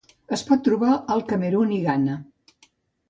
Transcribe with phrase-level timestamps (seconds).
[0.37, 2.17] Es pot trobar al Camerun i Ghana.